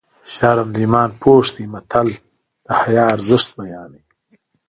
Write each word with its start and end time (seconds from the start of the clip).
شرم 0.31 0.67
د 0.75 0.77
ایمان 0.83 1.09
پوښ 1.21 1.45
دی 1.55 1.65
متل 1.73 2.07
د 2.65 2.67
حیا 2.81 3.05
ارزښت 3.15 3.49
بیانوي 3.57 4.03